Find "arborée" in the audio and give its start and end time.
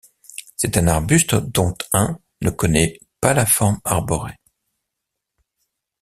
3.85-4.39